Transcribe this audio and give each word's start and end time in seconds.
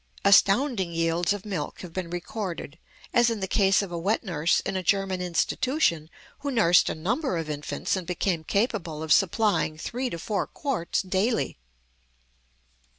Astounding 0.25 0.91
yields 0.93 1.31
of 1.31 1.45
milk 1.45 1.81
have 1.81 1.93
been 1.93 2.09
recorded, 2.09 2.79
as 3.13 3.29
in 3.29 3.39
the 3.39 3.47
case 3.47 3.83
of 3.83 3.91
a 3.91 3.99
wet 3.99 4.23
nurse 4.23 4.59
in 4.61 4.75
a 4.75 4.81
German 4.81 5.21
institution 5.21 6.09
who 6.39 6.49
nursed 6.49 6.89
a 6.89 6.95
number 6.95 7.37
of 7.37 7.51
infants 7.51 7.95
and 7.95 8.07
became 8.07 8.43
capable 8.43 9.03
of 9.03 9.13
supplying 9.13 9.77
three 9.77 10.09
to 10.09 10.17
four 10.17 10.47
quarts 10.47 11.03
daily. 11.03 11.59